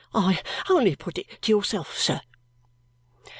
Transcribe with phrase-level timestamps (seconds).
[0.15, 2.21] I only put it to yourself, sir."